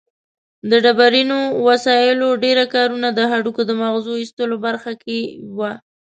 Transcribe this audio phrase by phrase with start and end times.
[0.69, 5.19] د ډبرینو وسایلو ډېره کارونه د هډوکو د مغزو ایستلو برخه کې
[5.57, 5.71] وه.